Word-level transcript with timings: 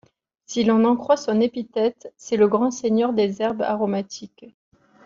Si 0.47 0.63
l'on 0.63 0.83
en 0.85 0.95
croit 0.97 1.15
son 1.15 1.39
épithète, 1.39 2.11
c'est 2.17 2.35
le 2.35 2.47
grand 2.47 2.71
seigneur 2.71 3.13
des 3.13 3.39
herbes 3.43 3.61
aromatiques. 3.61 4.47